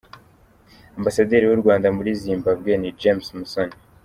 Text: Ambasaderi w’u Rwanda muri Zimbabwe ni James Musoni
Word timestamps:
Ambasaderi 0.97 1.45
w’u 1.47 1.61
Rwanda 1.61 1.87
muri 1.97 2.11
Zimbabwe 2.21 2.71
ni 2.81 2.89
James 3.01 3.27
Musoni 3.37 3.75